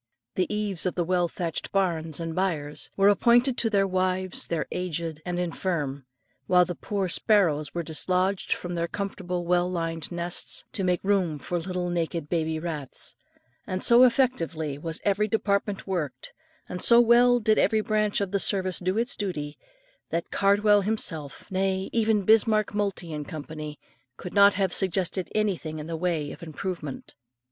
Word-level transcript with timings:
The 0.33 0.51
eaves 0.51 0.87
of 0.87 0.95
the 0.95 1.03
well 1.03 1.27
thatched 1.27 1.71
barns 1.71 2.19
and 2.19 2.33
byres 2.33 2.89
were 2.97 3.07
apportioned 3.07 3.55
to 3.59 3.69
their 3.69 3.85
wives, 3.85 4.47
their 4.47 4.65
aged, 4.71 5.21
and 5.27 5.37
infirm, 5.37 6.07
while 6.47 6.65
the 6.65 6.73
poor 6.73 7.07
sparrows 7.07 7.75
were 7.75 7.83
dislodged 7.83 8.51
from 8.51 8.73
their 8.73 8.87
comfortable, 8.87 9.45
well 9.45 9.69
lined 9.69 10.11
nests 10.11 10.65
to 10.71 10.83
make 10.83 11.03
room 11.03 11.37
for 11.37 11.59
little 11.59 11.91
naked 11.91 12.29
baby 12.29 12.57
rats; 12.57 13.15
and 13.67 13.83
so 13.83 14.01
effectually 14.03 14.75
was 14.75 15.01
every 15.03 15.27
department 15.27 15.85
worked, 15.85 16.33
and 16.67 16.81
so 16.81 16.99
well 16.99 17.39
did 17.39 17.59
every 17.59 17.81
branch 17.81 18.21
of 18.21 18.31
the 18.31 18.39
service 18.39 18.79
do 18.79 18.97
its 18.97 19.15
duty, 19.15 19.55
that 20.09 20.31
Cardwell 20.31 20.81
himself, 20.81 21.45
nay, 21.51 21.91
even 21.93 22.23
Bismarck, 22.23 22.73
Moltke 22.73 23.23
& 23.23 23.23
Co., 23.27 23.75
could 24.17 24.33
not 24.33 24.55
have 24.55 24.73
suggested 24.73 25.29
anything 25.35 25.77
in 25.77 25.85
the 25.85 25.95
way 25.95 26.31
of 26.31 26.41
improvement. 26.41 27.13